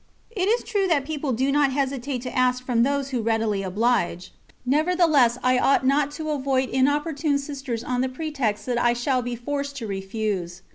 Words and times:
It 0.31 0.47
is 0.49 0.63
true 0.63 0.87
that 0.87 1.05
people 1.05 1.31
do 1.31 1.51
not 1.51 1.71
hesitate 1.71 2.23
to 2.23 2.35
ask 2.35 2.65
from 2.65 2.81
those 2.81 3.09
who 3.11 3.21
readily 3.21 3.61
oblige, 3.61 4.33
nevertheless 4.65 5.37
I 5.43 5.59
ought 5.59 5.85
not 5.85 6.09
to 6.13 6.31
avoid 6.31 6.69
importunate 6.69 7.39
Sisters 7.39 7.83
on 7.83 8.01
the 8.01 8.09
pretext 8.09 8.65
that 8.65 8.81
I 8.81 8.93
shall 8.93 9.21
be 9.21 9.35
forced 9.35 9.77
to 9.77 9.85
refuse. 9.85 10.63